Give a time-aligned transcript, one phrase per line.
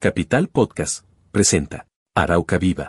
[0.00, 2.88] Capital Podcast presenta Arauca Viva.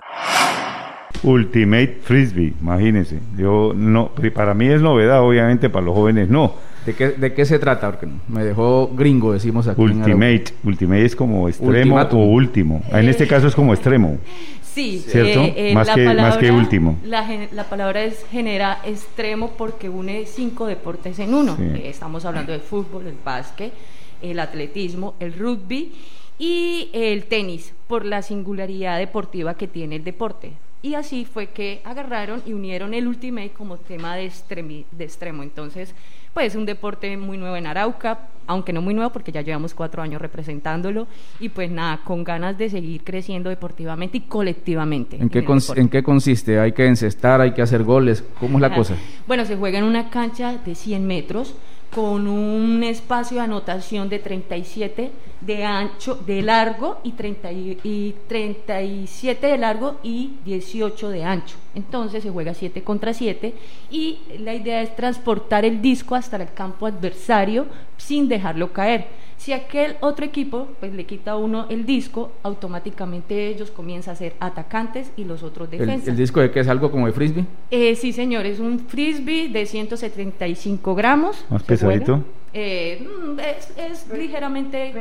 [1.24, 3.20] Ultimate Frisbee, imagínense.
[3.36, 6.54] Yo no, para mí es novedad, obviamente para los jóvenes no.
[6.86, 7.90] ¿De qué, de qué se trata?
[7.90, 9.82] Porque me dejó gringo, decimos aquí.
[9.82, 12.20] en Ultimate, Ultimate es como extremo Ultimátum.
[12.20, 12.84] o último.
[12.92, 14.20] En este caso es como extremo.
[14.62, 15.42] Sí, ¿Cierto?
[15.74, 17.00] Más la que- más que último.
[17.04, 21.56] La, palabra es genera extremo porque une cinco deportes en uno.
[21.58, 21.64] Sí.
[21.64, 23.74] Eh, estamos hablando del fútbol, el básquet,
[24.22, 25.92] el atletismo, el rugby
[26.40, 30.54] y el tenis por la singularidad deportiva que tiene el deporte.
[30.82, 35.44] Y así fue que agarraron y unieron el Ultimate como tema de, extremi- de extremo.
[35.44, 35.94] Entonces,
[36.34, 40.02] pues un deporte muy nuevo en Arauca, aunque no muy nuevo porque ya llevamos cuatro
[40.02, 41.08] años representándolo
[41.42, 45.18] y pues nada, con ganas de seguir creciendo deportivamente y colectivamente.
[45.18, 45.46] ¿En qué.
[45.76, 46.60] ¿En qué consiste?
[46.60, 47.42] ¿Hay que encestar?
[47.42, 48.24] ¿Hay que hacer goles?
[48.40, 48.76] ¿Cómo es la Ajá.
[48.78, 48.96] cosa?
[49.28, 51.56] Bueno, se juega en una cancha de 100 metros
[51.94, 55.12] con un espacio de anotación de 37
[55.42, 61.56] de ancho, de largo y, 30 y, y 37 de largo y 18 de ancho.
[61.76, 63.54] Entonces se juega 7 contra 7
[63.90, 69.08] y la idea es transportar el disco hasta el campo adversario sin dejarlo caer.
[69.40, 74.18] Si aquel otro equipo pues le quita a uno el disco, automáticamente ellos comienzan a
[74.18, 76.10] ser atacantes y los otros ¿El, defensas.
[76.10, 77.46] el disco de qué es algo como de frisbee?
[77.72, 81.46] Eh, sí, señor, es un frisbee de 175 gramos.
[81.50, 82.22] Más se pesadito.
[82.52, 84.94] Eh, mm, es, es ligeramente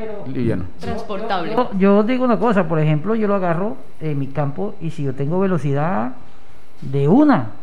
[0.79, 1.55] transportable.
[1.57, 5.03] Yo, yo digo una cosa, por ejemplo, yo lo agarro en mi campo y si
[5.03, 6.13] yo tengo velocidad
[6.81, 7.55] de una,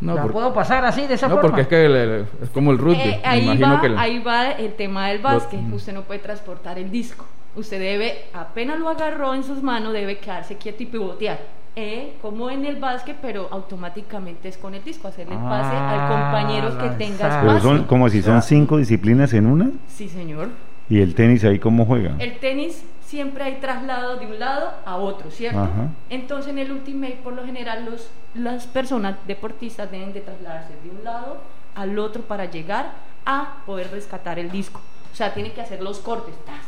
[0.00, 1.48] No, la por- puedo pasar así, de esa no, forma.
[1.48, 2.96] porque es que el- el- es como el rugby.
[3.00, 5.60] Eh, ahí, va, que el- ahí va el tema del básquet.
[5.60, 5.72] mm.
[5.72, 7.24] Usted no puede transportar el disco.
[7.56, 11.38] Usted debe, apenas lo agarró en sus manos, debe quedarse quieto y pivotear.
[11.76, 16.04] Eh, como en el básquet, pero automáticamente es con el disco, hacerle el pase Ah,
[16.06, 17.40] al compañero que tenga lanzar.
[17.46, 19.70] Pero son como si son cinco disciplinas en una.
[19.88, 20.48] Sí, señor.
[20.88, 22.12] Y el tenis ahí cómo juega.
[22.18, 22.84] El tenis
[23.14, 25.60] siempre hay traslado de un lado a otro, ¿cierto?
[25.60, 25.88] Ajá.
[26.10, 30.90] Entonces en el Ultimate por lo general los, las personas deportistas deben de trasladarse de
[30.90, 31.36] un lado
[31.76, 32.90] al otro para llegar
[33.24, 34.80] a poder rescatar el disco.
[35.12, 36.64] O sea, tiene que hacer los cortes, ¡tas!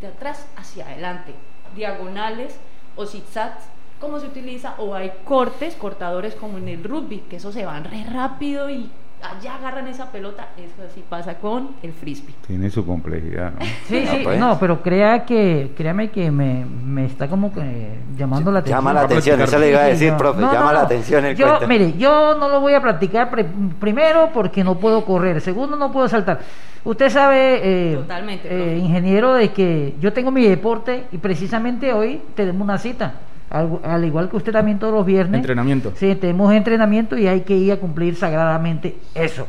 [0.00, 1.34] de atrás hacia adelante,
[1.76, 2.58] diagonales
[2.96, 3.62] o zigzags,
[4.00, 7.84] como se utiliza, o hay cortes, cortadores como en el rugby, que eso se van
[7.84, 8.90] re rápido y
[9.22, 12.34] allá agarran esa pelota, eso así pasa con el frisbee.
[12.46, 13.64] Tiene su complejidad, ¿no?
[13.86, 14.38] Sí, Ah, sí, pues.
[14.40, 18.78] no, pero crea que, créame que me, me está como que llamando la atención.
[18.78, 20.18] Llama la atención, eso le iba a decir, no.
[20.18, 21.66] profe, No, no, llama la atención el yo, cuento.
[21.68, 23.46] Mire, yo no lo voy a practicar pre-
[23.78, 26.40] primero porque no puedo correr, segundo no puedo saltar.
[26.82, 27.60] Usted sabe,
[27.92, 32.78] eh, Totalmente, eh, ingeniero, de que yo tengo mi deporte y precisamente hoy tenemos una
[32.78, 33.14] cita.
[33.50, 35.38] Al, al igual que usted también todos los viernes.
[35.38, 35.92] Entrenamiento.
[35.96, 39.48] Sí, tenemos entrenamiento y hay que ir a cumplir sagradamente eso.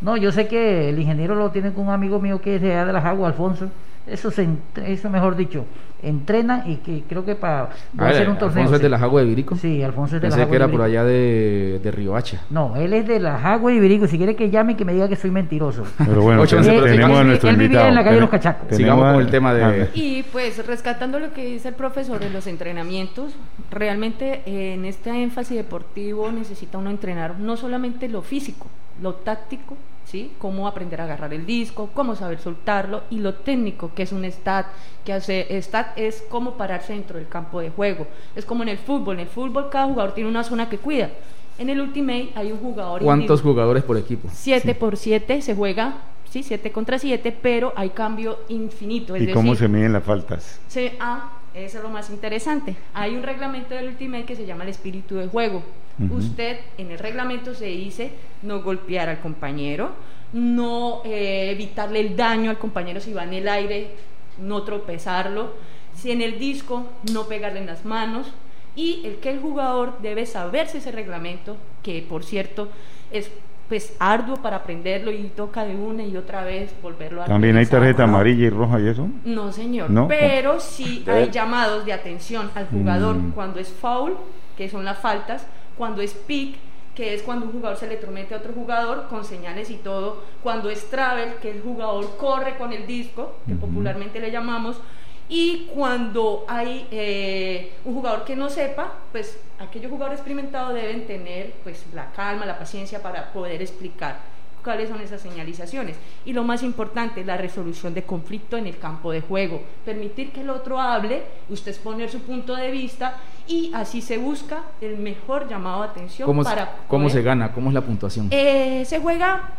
[0.00, 2.72] No, yo sé que el ingeniero lo tiene con un amigo mío que es de
[2.72, 3.70] allá de las aguas, Alfonso.
[4.06, 4.46] Eso, se,
[4.86, 5.64] eso mejor dicho,
[6.00, 7.70] entrena y que creo que para
[8.00, 8.58] va a hacer un torneo.
[8.58, 9.56] Alfonso es de las aguas de Virico.
[9.56, 12.14] Sí, Alfonso es de las Pensé aguas que era de por allá de, de Río
[12.14, 12.42] Hacha.
[12.50, 14.06] No, él es de las aguas de Ibirico.
[14.06, 15.82] Si quiere que llame y que me diga que soy mentiroso.
[15.98, 17.88] Pero bueno, Ocho, pero tenemos a nuestro Él vivía invitado.
[17.88, 18.76] en la calle de Ten- Los Cachacos.
[18.76, 22.46] Sigamos con el tema de- Y pues rescatando lo que dice el profesor de los
[22.46, 23.32] entrenamientos,
[23.72, 28.68] realmente eh, en este énfasis deportivo necesita uno entrenar no solamente lo físico,
[29.02, 30.32] lo táctico, ¿sí?
[30.38, 34.24] Cómo aprender a agarrar el disco, cómo saber soltarlo y lo técnico, que es un
[34.30, 34.66] stat,
[35.04, 38.06] que hace stat es cómo pararse dentro del campo de juego.
[38.34, 41.10] Es como en el fútbol, en el fútbol cada jugador tiene una zona que cuida.
[41.58, 43.52] En el Ultimate hay un jugador ¿Cuántos individual.
[43.54, 44.28] jugadores por equipo?
[44.32, 45.94] 7 por 7 se juega,
[46.28, 49.14] sí, 7 contra 7, pero hay cambio infinito.
[49.16, 50.60] Es ¿Y cómo decir, se miden las faltas?
[50.68, 52.76] se- ah, eso es lo más interesante.
[52.92, 55.62] Hay un reglamento del Ultimate que se llama el espíritu de juego.
[55.98, 56.16] Ujú.
[56.16, 58.12] Usted en el reglamento se dice
[58.42, 59.90] no golpear al compañero,
[60.32, 63.90] no eh, evitarle el daño al compañero si va en el aire,
[64.38, 65.54] no tropezarlo,
[65.94, 68.26] si en el disco no pegarle en las manos
[68.74, 72.68] y el que el jugador debe saberse ese reglamento, que por cierto
[73.10, 73.30] es
[73.68, 77.66] pues arduo para aprenderlo y toca de una y otra vez volverlo a También hay
[77.66, 79.08] tarjeta amarilla y roja y eso.
[79.24, 79.90] No, señor.
[79.90, 80.06] ¿No?
[80.06, 83.32] Pero sí hay llamados de atención al jugador Mm.
[83.32, 84.16] cuando es foul,
[84.56, 85.46] que son las faltas,
[85.76, 86.56] cuando es pick,
[86.94, 90.22] que es cuando un jugador se le tromete a otro jugador con señales y todo,
[90.42, 94.80] cuando es travel, que el jugador corre con el disco, que popularmente le llamamos,
[95.28, 101.54] y cuando hay eh, un jugador que no sepa, pues aquellos jugadores experimentados deben tener
[101.64, 104.35] pues la calma, la paciencia para poder explicar
[104.66, 105.96] cuáles son esas señalizaciones.
[106.24, 109.62] Y lo más importante, la resolución de conflicto en el campo de juego.
[109.84, 113.14] Permitir que el otro hable, usted exponer su punto de vista
[113.46, 117.52] y así se busca el mejor llamado de atención ¿Cómo, para ¿Cómo se gana?
[117.52, 118.26] ¿Cómo es la puntuación?
[118.32, 119.52] Eh, se juega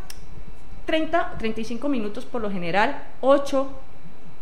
[0.86, 3.66] 30, 35 minutos por lo general, 8,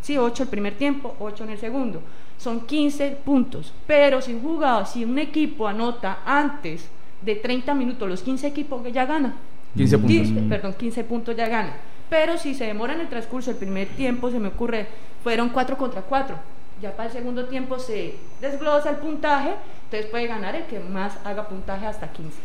[0.01, 2.01] sí, 8 el primer tiempo, 8 en el segundo.
[2.39, 3.71] son 15 puntos.
[3.85, 6.89] Pero si un jugador, si un equipo anota antes
[7.21, 9.35] de 30 minutos los 15 equipos que ya gana.
[9.75, 10.15] 15 puntos.
[10.17, 11.73] 15, perdón, 15 puntos ya gana.
[12.09, 14.87] Pero si se demora en el transcurso, el primer tiempo se me ocurre,
[15.23, 16.35] fueron 4 contra 4.
[16.81, 19.51] Ya para el segundo tiempo se desglosa el puntaje,
[19.85, 22.37] entonces puede ganar el que más haga puntaje hasta 15.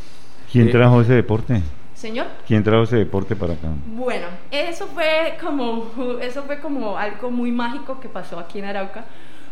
[0.52, 1.60] ¿Quién Eh, trajo ese deporte?
[1.94, 3.68] Señor, ¿Quién trajo ese deporte para acá?
[3.94, 5.90] bueno, eso fue como
[6.22, 9.04] eso fue como algo muy mágico que pasó aquí en Arauca,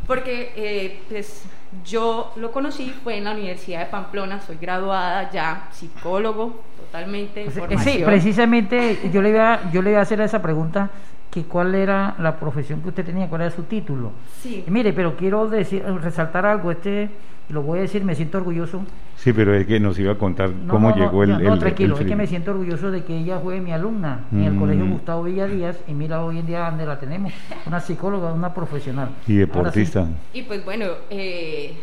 [0.08, 1.44] porque eh, pues
[1.84, 7.44] yo lo conocí fue en la Universidad de Pamplona, soy graduada ya psicólogo totalmente.
[7.44, 8.04] Sí, formación.
[8.04, 10.90] precisamente yo le iba, yo le iba a hacer esa pregunta
[11.30, 14.12] que cuál era la profesión que usted tenía, cuál era su título.
[14.40, 14.64] Sí.
[14.66, 17.10] Y mire, pero quiero decir, resaltar algo, este,
[17.50, 18.82] lo voy a decir, me siento orgulloso.
[19.16, 21.38] Sí, pero es que nos iba a contar No, cómo no, no, llegó el, no,
[21.38, 24.20] el- no, el tranquilo, es que me siento orgulloso de que ella fue mi alumna
[24.32, 24.58] en el Mm.
[24.60, 27.32] colegio Gustavo Villadías y mira hoy en día dónde la tenemos,
[27.66, 29.08] una psicóloga, una profesional.
[29.26, 29.36] Y Ahora sí.
[29.80, 30.06] deportista.
[30.32, 31.74] Y pues bueno, eh,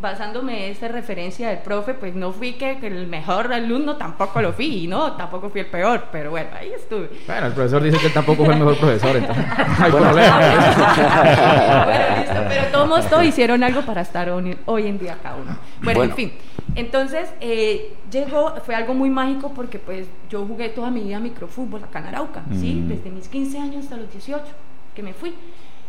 [0.00, 4.42] basándome en esa referencia del profe, pues no fui que, que el mejor alumno, tampoco
[4.42, 7.08] lo fui, y no, tampoco fui el peor, pero bueno, ahí estuve.
[7.26, 9.44] Bueno, el profesor dice que tampoco fue el mejor profesor, entonces.
[9.78, 10.06] No hay Bueno.
[10.08, 10.38] problema.
[11.84, 15.56] bueno, listo, pero todos, todos hicieron algo para estar hoy, hoy en día cada uno.
[15.82, 16.02] Bueno, Bueno.
[16.12, 16.32] en fin,
[16.74, 21.84] entonces eh, llegó, fue algo muy mágico porque pues yo jugué toda mi vida microfútbol
[21.84, 22.74] acá en Arauca, ¿sí?
[22.74, 22.88] Mm.
[22.88, 24.42] Desde mis 15 años hasta los 18
[24.94, 25.34] que me fui.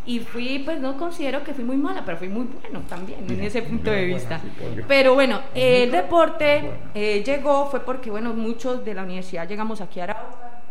[0.08, 3.42] Y fui, pues no considero que fui muy mala, pero fui muy bueno también en
[3.42, 4.40] ese punto de vista.
[4.88, 10.00] Pero bueno, el deporte eh, llegó, fue porque, bueno, muchos de la universidad llegamos aquí
[10.00, 10.62] a Arauca,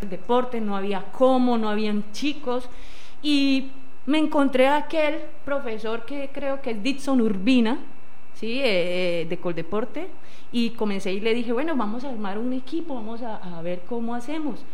[0.00, 2.70] el deporte, no había cómo, no habían chicos.
[3.22, 3.70] Y
[4.06, 7.78] me encontré a aquel profesor que creo que es Dixon Urbina,
[8.32, 8.60] ¿sí?
[8.60, 10.08] Eh, eh, de Coldeporte,
[10.52, 13.82] y comencé y le dije, bueno, vamos a armar un equipo, vamos a, a ver
[13.86, 14.64] cómo hacemos.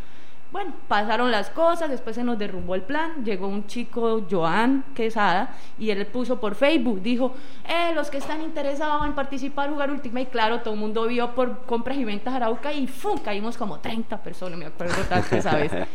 [0.53, 5.57] Bueno, pasaron las cosas, después se nos derrumbó el plan, llegó un chico, Joan Quesada,
[5.79, 7.35] y él puso por Facebook, dijo,
[7.69, 11.63] eh, los que están interesados en participar, jugar Ultimate, claro, todo el mundo vio por
[11.67, 13.19] compras y ventas Arauca y ¡fum!
[13.19, 15.73] caímos como 30 personas, me acuerdo tanto esa vez.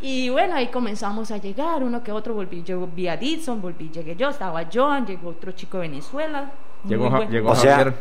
[0.00, 3.90] Y bueno, ahí comenzamos a llegar, uno que otro, volví, yo vi a Dixon, volví,
[3.90, 6.52] llegué yo, estaba Joan, llegó otro chico de Venezuela.
[6.84, 7.28] Llegó, bueno.
[7.28, 7.94] llegó O sea, Javier.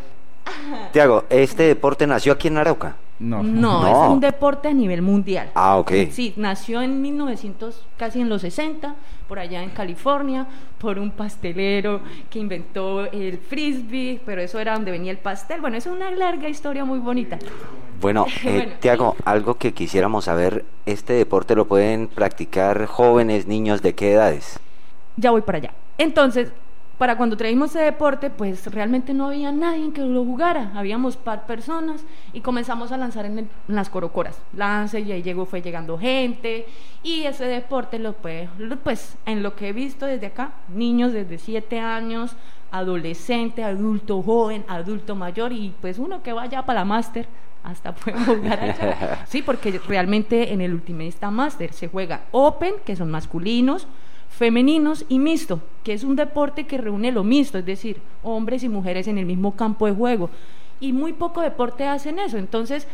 [0.91, 2.95] Tiago, ¿este deporte nació aquí en Arauca?
[3.19, 3.41] No.
[3.41, 4.05] No, No.
[4.05, 5.49] es un deporte a nivel mundial.
[5.55, 5.91] Ah, ok.
[6.11, 8.95] Sí, nació en 1900, casi en los 60,
[9.27, 10.45] por allá en California,
[10.77, 15.61] por un pastelero que inventó el frisbee, pero eso era donde venía el pastel.
[15.61, 17.39] Bueno, es una larga historia muy bonita.
[17.99, 18.71] Bueno, eh, Bueno.
[18.79, 24.59] Tiago, algo que quisiéramos saber, ¿este deporte lo pueden practicar jóvenes, niños de qué edades?
[25.15, 25.73] Ya voy para allá.
[25.97, 26.51] Entonces,
[26.97, 30.71] para cuando traímos ese deporte, pues realmente no había nadie que lo jugara.
[30.75, 32.03] Habíamos par personas
[32.33, 34.39] y comenzamos a lanzar en, el- en las corocoras.
[34.55, 36.65] Lance y ahí llegó, fue llegando gente.
[37.03, 38.13] Y ese deporte lo
[38.83, 42.35] pues en lo que he visto desde acá, niños desde 7 años,
[42.71, 47.27] adolescente, adulto joven, adulto mayor y pues uno que vaya para la máster
[47.63, 49.25] hasta puede jugar allá.
[49.27, 53.87] Sí, porque realmente en el Ultimate Master se juega Open, que son masculinos,
[54.37, 58.69] femeninos y mixto, que es un deporte que reúne lo mixto, es decir, hombres y
[58.69, 60.29] mujeres en el mismo campo de juego.
[60.79, 62.37] Y muy poco deporte hacen eso.
[62.37, 62.87] Entonces,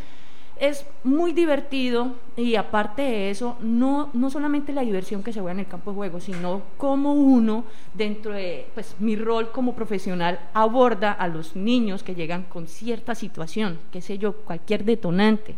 [0.58, 5.52] es muy divertido y aparte de eso, no, no solamente la diversión que se juega
[5.52, 10.40] en el campo de juego, sino cómo uno, dentro de pues, mi rol como profesional,
[10.54, 15.56] aborda a los niños que llegan con cierta situación, qué sé yo, cualquier detonante.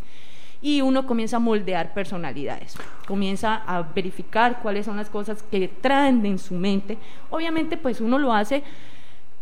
[0.66, 2.76] Y uno comienza a moldear personalidades,
[3.08, 6.98] comienza a verificar cuáles son las cosas que traen en su mente.
[7.30, 8.64] Obviamente, pues uno lo hace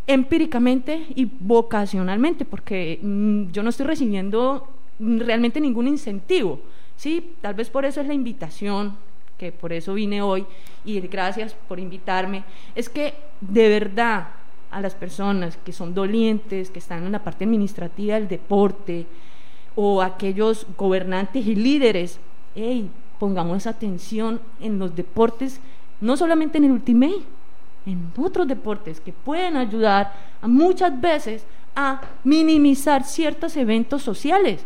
[0.06, 4.68] empíricamente y vocacionalmente, porque mm, yo no estoy recibiendo
[5.00, 6.60] realmente ningún incentivo,
[6.98, 7.36] ¿sí?
[7.40, 8.98] Tal vez por eso es la invitación,
[9.38, 10.46] que por eso vine hoy,
[10.84, 12.44] y gracias por invitarme,
[12.76, 14.28] es que de verdad
[14.72, 19.06] a las personas que son dolientes, que están en la parte administrativa del deporte,
[19.76, 22.20] o aquellos gobernantes y líderes,
[22.56, 22.90] hey,
[23.20, 25.60] pongamos atención en los deportes,
[26.02, 27.22] no solamente en el Ultimate,
[27.86, 34.66] en otros deportes que pueden ayudar a muchas veces a minimizar ciertos eventos sociales.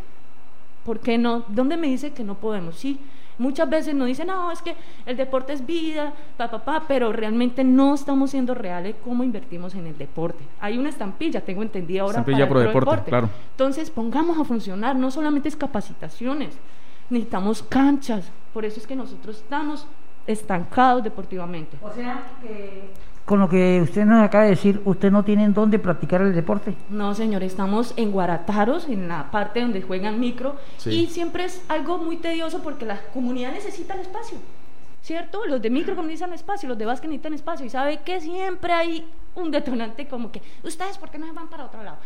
[0.86, 1.44] ¿Por qué no?
[1.48, 2.76] ¿Dónde me dice que no podemos?
[2.78, 3.00] Sí,
[3.38, 4.75] muchas veces nos dicen, no, es que
[5.06, 9.75] el deporte es vida, pa, pa, pa, pero realmente no estamos siendo reales cómo invertimos
[9.75, 10.44] en el deporte.
[10.60, 12.20] Hay una estampilla, tengo entendido ahora.
[12.20, 13.29] Estampilla para pro el deporte, claro.
[13.51, 16.58] Entonces, pongamos a funcionar, no solamente es capacitaciones,
[17.10, 18.32] necesitamos canchas.
[18.53, 19.88] Por eso es que nosotros estamos
[20.25, 21.77] estancados deportivamente.
[21.82, 22.91] O sea que
[23.27, 26.34] con lo que usted nos acaba de decir, usted no tiene en dónde practicar el
[26.34, 26.74] deporte.
[26.89, 30.91] No, señor, estamos en Guarataros, en la parte donde juegan micro, Sí.
[30.91, 34.38] y siempre es algo muy tedioso porque la comunidad necesita el espacio.
[35.01, 35.46] ¿cierto?
[35.46, 39.05] Los de micro necesitan espacio, los de básquet necesitan espacio, y sabe que siempre hay
[39.38, 41.98] un detonante como que, ¿ustedes por qué no se van para otro lado?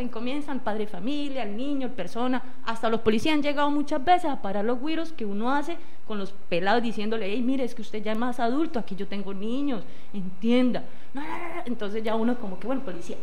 [0.00, 4.04] Y comienzan padre y familia, el niño, el persona, hasta los policías han llegado muchas
[4.04, 7.74] veces a parar los guiros que uno hace con los pelados diciéndole, hey, mire, es
[7.74, 9.82] que usted ya es más adulto, aquí yo tengo niños,
[10.12, 10.84] entienda.
[11.64, 13.16] Entonces ya uno como que, bueno, policía,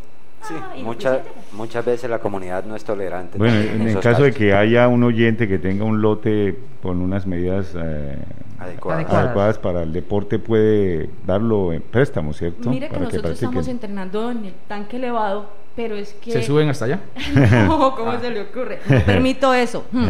[0.48, 1.22] Sí, Ah, y muchas,
[1.54, 3.38] muchas veces la comunidad no es tolerante.
[3.38, 7.26] Bueno, en el caso de que haya un oyente que tenga un lote con unas
[7.26, 8.18] medidas eh,
[8.60, 9.00] Adecuadas.
[9.00, 9.26] Adecuadas.
[9.26, 12.70] adecuadas para el deporte, puede darlo en préstamo, ¿cierto?
[12.70, 16.32] Mire que nosotros estamos entrenando en el tanque elevado, pero es que...
[16.32, 17.02] ¿Se suben hasta allá?
[17.68, 18.80] No, ¿cómo se le ocurre?
[18.88, 19.86] No permito eso.
[19.92, 20.10] Hmm,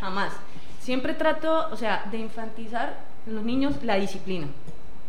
[0.00, 0.32] Jamás.
[0.80, 4.46] Siempre trato, o sea, de infantizar en los niños la disciplina.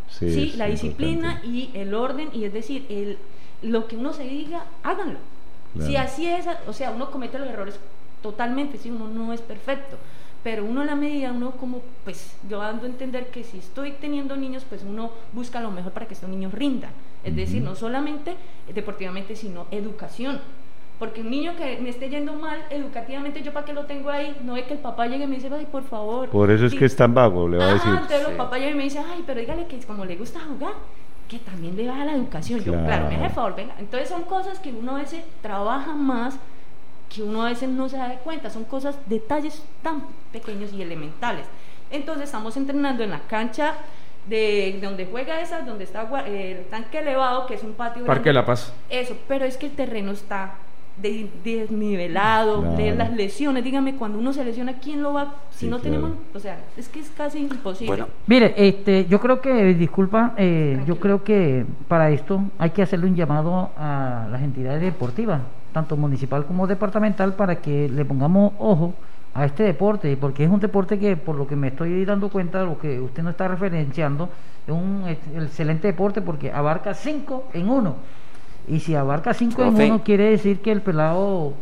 [0.09, 1.47] Sí, Sí, la disciplina importante.
[1.47, 3.17] y el orden, y es decir, el,
[3.61, 5.19] lo que uno se diga, háganlo.
[5.73, 5.89] Claro.
[5.89, 7.79] Si así es, o sea, uno comete los errores
[8.21, 9.97] totalmente, sí, uno no es perfecto,
[10.43, 13.91] pero uno a la medida, uno como, pues yo dando a entender que si estoy
[13.93, 16.91] teniendo niños, pues uno busca lo mejor para que estos niños rindan.
[17.23, 17.69] Es decir, Ujú.
[17.71, 18.35] no solamente
[18.73, 20.39] deportivamente, sino educación.
[20.97, 24.35] Porque un niño que me esté yendo mal educativamente, ¿yo para qué lo tengo ahí?
[24.43, 26.29] No es que el papá llegue y me dice, ay, por favor.
[26.29, 26.77] Por eso es Sí.
[26.77, 27.89] que es tan vago, le va a Ah, decir.
[27.91, 28.37] entonces los Sí.
[28.37, 30.73] papás llegan y me dicen, ay, pero dígale que como le gusta jugar,
[31.27, 32.59] que también le baja la educación.
[32.59, 32.85] Yo, Claro.
[32.87, 33.73] claro, me hace el favor, venga.
[33.79, 36.37] Entonces son cosas que uno a veces trabaja más,
[37.13, 38.49] que uno a veces no se da cuenta.
[38.49, 41.45] Son cosas, detalles tan pequeños y elementales.
[41.91, 43.73] Entonces estamos entrenando en la cancha
[44.27, 48.05] de donde juega esa, donde está gua- eh, el tanque elevado, que es un patio
[48.05, 48.41] Parque de grande.
[48.41, 48.73] la Paz.
[48.89, 50.53] Eso, pero es que el terreno está
[50.97, 53.63] de- desnivelado, de las lesiones.
[53.63, 55.35] Dígame, cuando uno se lesiona, ¿quién lo va?
[55.51, 55.95] Si Sí, no claro.
[55.97, 57.87] tenemos, o sea, es que es casi imposible.
[57.87, 62.83] Bueno, Mire, este, yo creo que, disculpa, eh, yo creo que para esto hay que
[62.83, 65.41] hacerle un llamado a las entidades deportivas,
[65.73, 68.93] tanto municipal como departamental, para que le pongamos ojo
[69.33, 72.63] a este deporte, porque es un deporte que, por lo que me estoy dando cuenta,
[72.63, 74.29] lo que usted no está referenciando,
[74.67, 77.95] es un ex- excelente deporte porque abarca cinco en uno.
[78.67, 81.53] Y si abarca cinco en uno, quiere decir que el pelado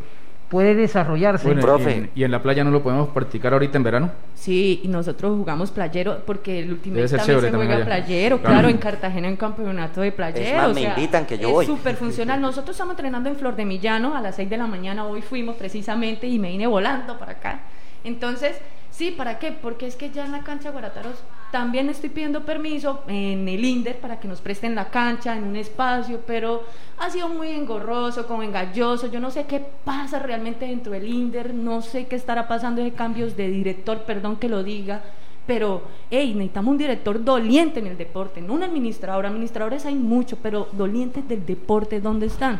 [0.49, 1.45] puede desarrollarse.
[1.45, 1.91] Bueno, Profe.
[1.91, 4.11] Y en, y en la playa no lo podemos practicar ahorita en verano.
[4.33, 8.53] Sí, y nosotros jugamos playero porque el último también se juega también playero, Claro.
[8.55, 10.57] claro, en Cartagena en campeonato de playero.
[10.57, 11.65] más, o me invitan que yo es voy.
[11.65, 12.41] súper funcional.
[12.41, 15.55] Nosotros estamos entrenando en Flor de Millano a las 6 de la mañana, hoy fuimos
[15.55, 17.59] precisamente y me vine volando para acá.
[18.03, 18.57] Entonces,
[18.99, 19.53] sí, ¿para qué?
[19.53, 21.15] Porque es que ya en la cancha Guarataros
[21.53, 25.55] también estoy pidiendo permiso en el INDER para que nos presten la cancha en un
[25.55, 26.65] espacio, pero
[26.97, 29.07] ha sido muy engorroso, como engalloso.
[29.07, 32.91] Yo no sé qué pasa realmente dentro del INDER, no sé qué estará pasando de
[32.91, 35.01] cambios de director, perdón que lo diga,
[35.47, 39.25] pero hey, necesitamos un director doliente en el deporte, no un administrador.
[39.25, 42.59] Administradores hay mucho, pero dolientes del deporte, ¿dónde están?